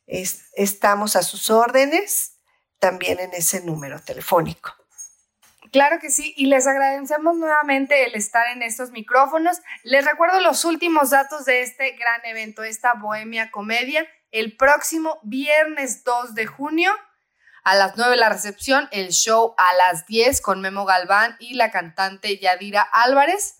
[0.05, 2.39] Es- estamos a sus órdenes
[2.79, 4.71] también en ese número telefónico.
[5.71, 9.61] Claro que sí, y les agradecemos nuevamente el estar en estos micrófonos.
[9.83, 16.03] Les recuerdo los últimos datos de este gran evento, esta Bohemia Comedia, el próximo viernes
[16.03, 16.91] 2 de junio
[17.63, 21.71] a las 9 la recepción, el show a las 10 con Memo Galván y la
[21.71, 23.57] cantante Yadira Álvarez.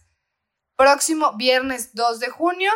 [0.76, 2.72] Próximo viernes 2 de junio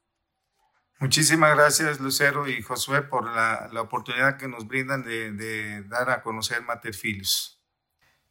[1.00, 6.10] Muchísimas gracias, Lucero y Josué, por la, la oportunidad que nos brindan de, de dar
[6.10, 7.62] a conocer Mater Filius.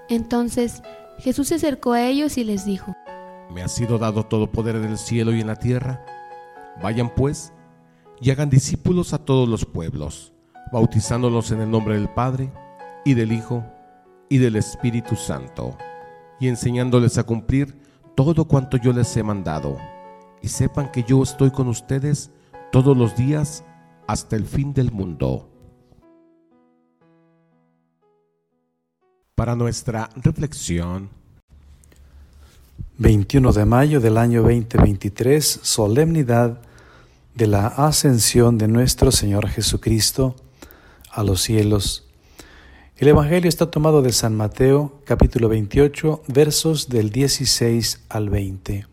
[0.07, 0.81] Entonces
[1.19, 2.95] Jesús se acercó a ellos y les dijo,
[3.57, 6.05] Me ha sido dado todo poder en el cielo y en la tierra.
[6.79, 7.53] Vayan pues
[8.21, 10.31] y hagan discípulos a todos los pueblos,
[10.71, 12.51] bautizándolos en el nombre del Padre
[13.03, 13.65] y del Hijo
[14.29, 15.75] y del Espíritu Santo,
[16.39, 17.81] y enseñándoles a cumplir
[18.13, 19.79] todo cuanto yo les he mandado.
[20.43, 22.29] Y sepan que yo estoy con ustedes
[22.71, 23.65] todos los días
[24.05, 25.49] hasta el fin del mundo.
[29.33, 31.09] Para nuestra reflexión,
[32.97, 36.61] 21 de mayo del año 2023, solemnidad
[37.35, 40.35] de la ascensión de nuestro Señor Jesucristo
[41.11, 42.07] a los cielos.
[42.97, 48.87] El Evangelio está tomado de San Mateo, capítulo 28, versos del 16 al 20.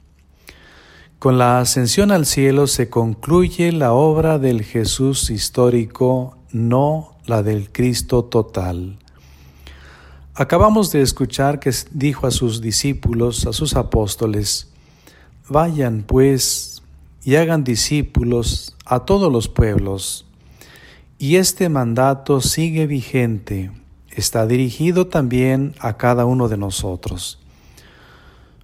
[1.18, 7.72] Con la ascensión al cielo se concluye la obra del Jesús histórico, no la del
[7.72, 8.99] Cristo total.
[10.37, 14.68] Acabamos de escuchar que dijo a sus discípulos, a sus apóstoles,
[15.49, 16.82] Vayan pues
[17.22, 20.26] y hagan discípulos a todos los pueblos.
[21.18, 23.70] Y este mandato sigue vigente,
[24.11, 27.39] está dirigido también a cada uno de nosotros.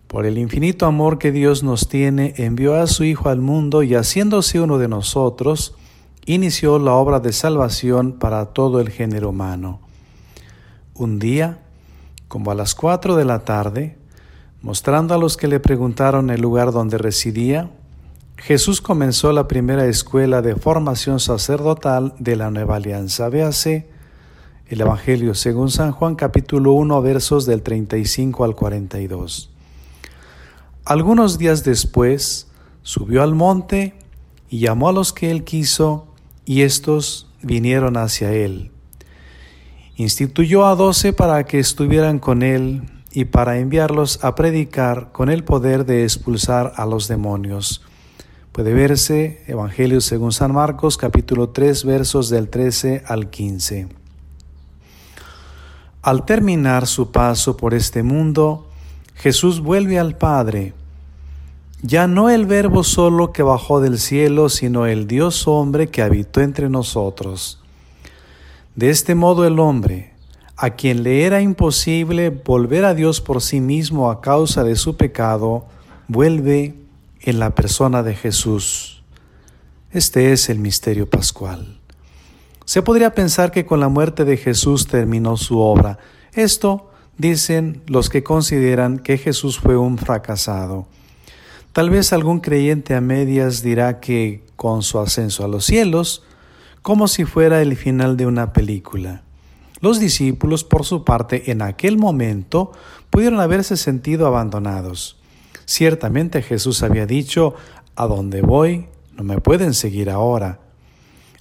[0.09, 3.95] Por el infinito amor que Dios nos tiene, envió a su Hijo al mundo y
[3.95, 5.77] haciéndose uno de nosotros,
[6.27, 9.89] inició la obra de salvación para todo el género humano.
[10.95, 11.59] Un día,
[12.28, 13.97] como a las cuatro de la tarde,
[14.62, 17.70] Mostrando a los que le preguntaron el lugar donde residía,
[18.36, 23.30] Jesús comenzó la primera escuela de formación sacerdotal de la nueva alianza.
[23.30, 23.88] Véase
[24.66, 29.51] el Evangelio según San Juan capítulo 1 versos del 35 al 42.
[30.84, 32.49] Algunos días después
[32.82, 33.95] subió al monte
[34.51, 36.07] y llamó a los que él quiso
[36.45, 38.70] y estos vinieron hacia él.
[40.01, 45.44] Instituyó a doce para que estuvieran con él y para enviarlos a predicar con el
[45.44, 47.82] poder de expulsar a los demonios.
[48.51, 53.88] Puede verse Evangelio según San Marcos capítulo 3 versos del 13 al 15.
[56.01, 58.68] Al terminar su paso por este mundo,
[59.16, 60.72] Jesús vuelve al Padre,
[61.82, 66.40] ya no el Verbo solo que bajó del cielo, sino el Dios hombre que habitó
[66.40, 67.59] entre nosotros.
[68.75, 70.12] De este modo el hombre,
[70.57, 74.97] a quien le era imposible volver a Dios por sí mismo a causa de su
[74.97, 75.66] pecado,
[76.07, 76.75] vuelve
[77.23, 79.03] en la persona de Jesús.
[79.91, 81.81] Este es el misterio pascual.
[82.64, 85.99] Se podría pensar que con la muerte de Jesús terminó su obra.
[86.33, 90.87] Esto dicen los que consideran que Jesús fue un fracasado.
[91.73, 96.23] Tal vez algún creyente a medias dirá que con su ascenso a los cielos,
[96.83, 99.22] como si fuera el final de una película.
[99.81, 102.72] Los discípulos, por su parte, en aquel momento
[103.09, 105.18] pudieron haberse sentido abandonados.
[105.64, 107.55] Ciertamente Jesús había dicho,
[107.97, 110.61] a donde voy, no me pueden seguir ahora.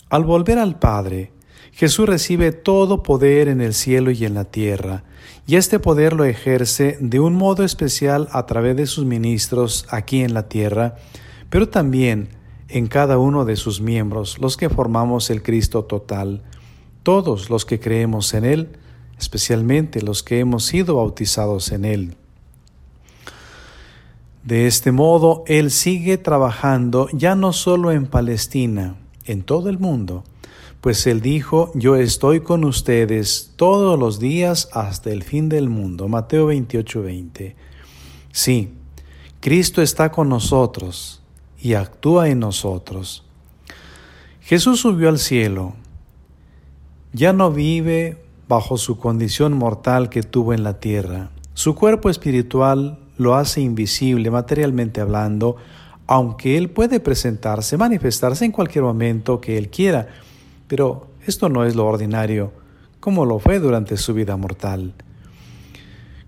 [0.09, 1.31] Al volver al Padre,
[1.71, 5.03] Jesús recibe todo poder en el cielo y en la tierra,
[5.45, 10.21] y este poder lo ejerce de un modo especial a través de sus ministros aquí
[10.21, 10.95] en la tierra,
[11.49, 12.29] pero también
[12.69, 16.43] en cada uno de sus miembros, los que formamos el Cristo total
[17.03, 18.69] todos los que creemos en Él,
[19.17, 22.15] especialmente los que hemos sido bautizados en Él.
[24.43, 28.95] De este modo, Él sigue trabajando ya no solo en Palestina,
[29.25, 30.23] en todo el mundo,
[30.81, 36.07] pues Él dijo, yo estoy con ustedes todos los días hasta el fin del mundo.
[36.07, 37.55] Mateo 28, 20.
[38.31, 38.73] Sí,
[39.41, 41.18] Cristo está con nosotros
[41.61, 43.25] y actúa en nosotros.
[44.41, 45.73] Jesús subió al cielo,
[47.13, 51.31] ya no vive bajo su condición mortal que tuvo en la tierra.
[51.53, 55.57] Su cuerpo espiritual lo hace invisible materialmente hablando,
[56.07, 60.07] aunque Él puede presentarse, manifestarse en cualquier momento que Él quiera,
[60.67, 62.53] pero esto no es lo ordinario,
[62.99, 64.93] como lo fue durante su vida mortal.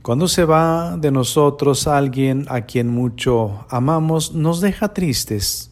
[0.02, 5.70] Cuando se va de nosotros alguien a quien mucho amamos, nos deja tristes.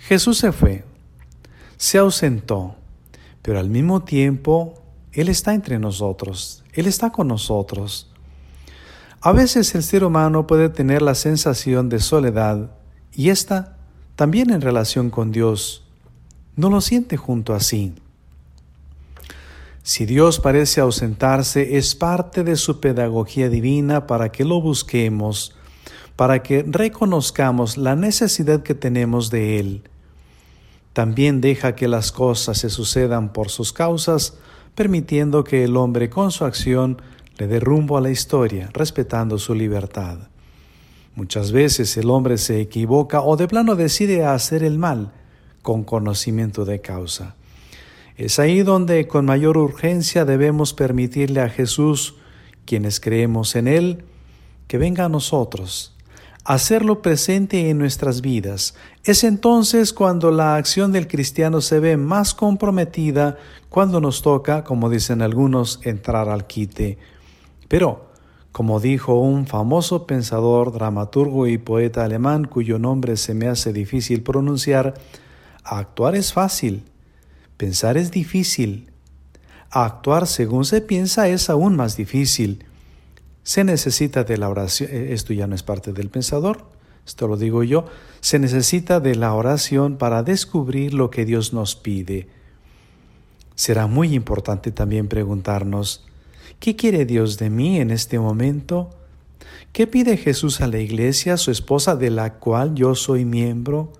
[0.00, 0.84] Jesús se fue,
[1.76, 2.74] se ausentó,
[3.40, 4.74] pero al mismo tiempo
[5.12, 8.10] Él está entre nosotros, Él está con nosotros.
[9.20, 12.72] A veces el ser humano puede tener la sensación de soledad
[13.12, 13.76] y esta
[14.16, 15.84] también en relación con Dios.
[16.56, 17.94] No lo siente junto a sí.
[19.82, 25.54] Si Dios parece ausentarse, es parte de su pedagogía divina para que lo busquemos,
[26.16, 29.82] para que reconozcamos la necesidad que tenemos de Él
[30.92, 34.34] también deja que las cosas se sucedan por sus causas,
[34.74, 37.00] permitiendo que el hombre con su acción
[37.38, 40.18] le dé rumbo a la historia, respetando su libertad.
[41.14, 45.12] Muchas veces el hombre se equivoca o de plano decide hacer el mal
[45.62, 47.36] con conocimiento de causa.
[48.16, 52.16] Es ahí donde con mayor urgencia debemos permitirle a Jesús,
[52.64, 54.04] quienes creemos en Él,
[54.68, 55.92] que venga a nosotros
[56.44, 58.74] hacerlo presente en nuestras vidas.
[59.04, 63.38] Es entonces cuando la acción del cristiano se ve más comprometida
[63.68, 66.98] cuando nos toca, como dicen algunos, entrar al quite.
[67.68, 68.10] Pero,
[68.50, 74.22] como dijo un famoso pensador, dramaturgo y poeta alemán cuyo nombre se me hace difícil
[74.22, 74.94] pronunciar,
[75.64, 76.84] actuar es fácil,
[77.62, 78.90] pensar es difícil,
[79.70, 82.64] actuar según se piensa es aún más difícil.
[83.44, 86.64] Se necesita de la oración, eh, esto ya no es parte del pensador,
[87.06, 87.84] esto lo digo yo,
[88.20, 92.26] se necesita de la oración para descubrir lo que Dios nos pide.
[93.54, 96.04] Será muy importante también preguntarnos,
[96.58, 98.90] ¿qué quiere Dios de mí en este momento?
[99.72, 103.92] ¿Qué pide Jesús a la iglesia, su esposa de la cual yo soy miembro?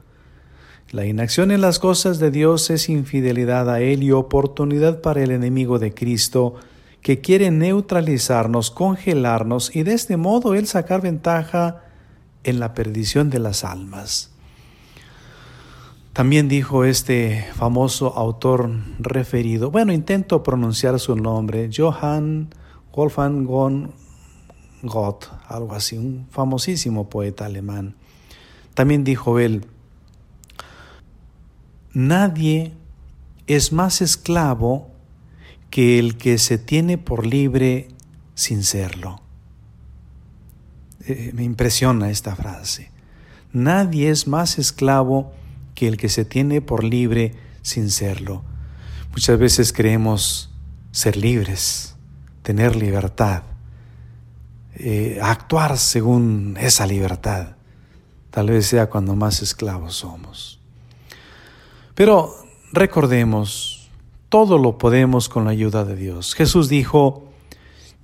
[0.93, 5.31] La inacción en las cosas de Dios es infidelidad a Él y oportunidad para el
[5.31, 6.57] enemigo de Cristo,
[7.01, 11.81] que quiere neutralizarnos, congelarnos y de este modo Él sacar ventaja
[12.45, 14.33] en la perdición de las almas.
[16.13, 22.51] También dijo este famoso autor referido, bueno, intento pronunciar su nombre, Johann
[22.95, 23.95] Wolfgang von
[24.83, 27.95] Gott, algo así, un famosísimo poeta alemán.
[28.75, 29.65] También dijo él,
[31.93, 32.73] nadie
[33.47, 34.91] es más esclavo
[35.71, 37.89] que el que se tiene por libre
[38.35, 39.23] sin serlo.
[41.07, 42.91] Eh, me impresiona esta frase.
[43.53, 45.33] Nadie es más esclavo
[45.75, 48.45] que el que se tiene por libre sin serlo.
[49.11, 50.51] Muchas veces creemos
[50.91, 51.97] ser libres,
[52.43, 53.43] tener libertad,
[54.75, 57.57] eh, actuar según esa libertad.
[58.31, 60.62] Tal vez sea cuando más esclavos somos.
[61.95, 62.35] Pero
[62.73, 63.91] recordemos,
[64.29, 66.35] todo lo podemos con la ayuda de Dios.
[66.35, 67.25] Jesús dijo,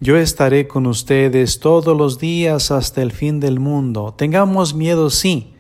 [0.01, 4.15] yo estaré con ustedes todos los días hasta el fin del mundo.
[4.17, 5.55] Tengamos miedo, sí,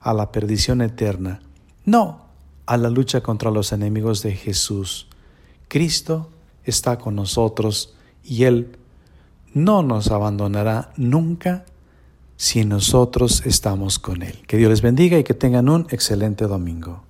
[0.00, 1.40] a la perdición eterna,
[1.84, 2.26] no
[2.66, 5.06] a la lucha contra los enemigos de Jesús.
[5.68, 6.28] Cristo
[6.64, 8.76] está con nosotros y Él
[9.54, 11.64] no nos abandonará nunca
[12.36, 14.42] si nosotros estamos con Él.
[14.46, 17.07] Que Dios les bendiga y que tengan un excelente domingo.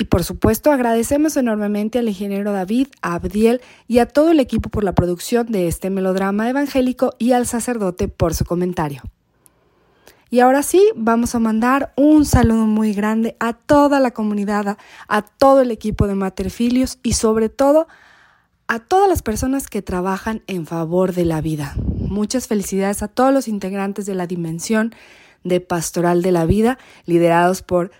[0.00, 4.70] Y por supuesto agradecemos enormemente al ingeniero David, a Abdiel y a todo el equipo
[4.70, 9.02] por la producción de este melodrama evangélico y al sacerdote por su comentario.
[10.30, 14.76] Y ahora sí, vamos a mandar un saludo muy grande a toda la comunidad,
[15.08, 17.88] a, todo el equipo de Materfilios y sobre todo
[18.68, 21.74] a todas las personas que trabajan en favor de la vida.
[21.96, 24.94] Muchas felicidades a todos los integrantes de la dimensión
[25.42, 27.90] de Pastoral de la Vida, liderados por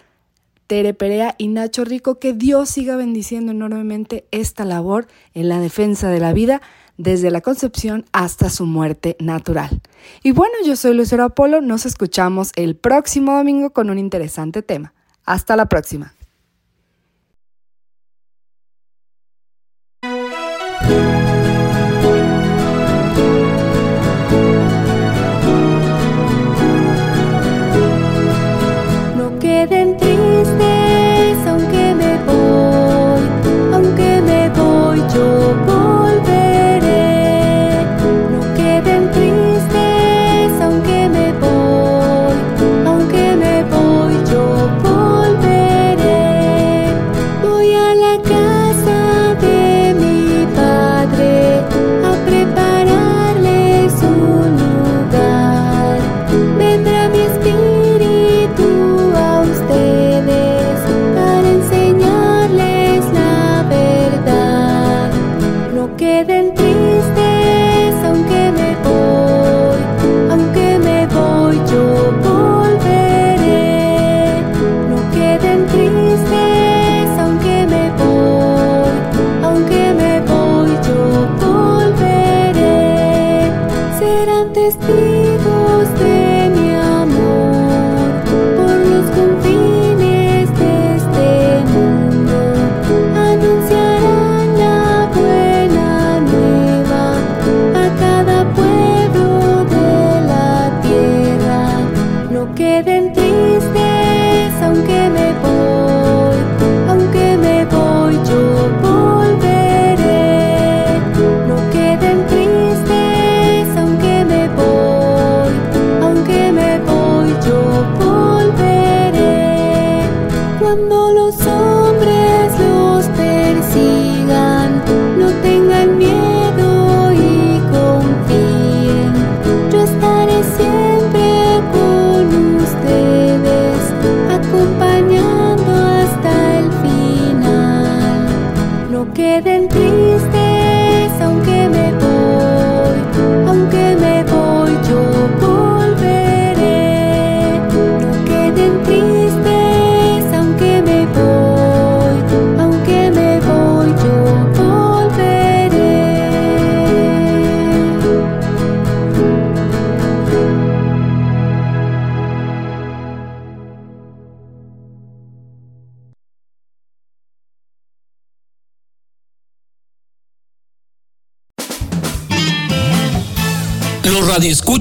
[0.68, 6.10] Tere Perea y Nacho Rico, que Dios siga bendiciendo enormemente esta labor en la defensa
[6.10, 6.60] de la vida
[6.98, 9.80] desde la concepción hasta su muerte natural.
[10.22, 14.92] Y bueno, yo soy Lucero Apolo, nos escuchamos el próximo domingo con un interesante tema.
[15.24, 16.12] Hasta la próxima.